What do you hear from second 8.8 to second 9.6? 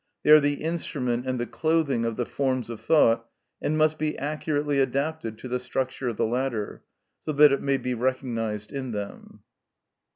them.